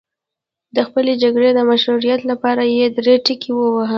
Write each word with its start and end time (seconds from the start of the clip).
د 0.75 0.77
خپلې 0.87 1.11
جګړې 1.23 1.49
د 1.53 1.59
مشروعیت 1.71 2.21
لپاره 2.31 2.61
یې 2.75 2.85
درې 2.97 3.15
ټکي 3.25 3.51
وویل. 3.53 3.87